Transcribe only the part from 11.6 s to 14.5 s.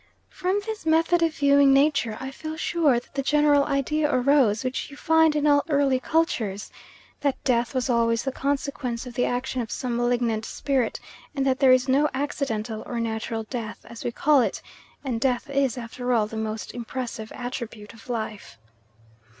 is no accidental or natural death, as we call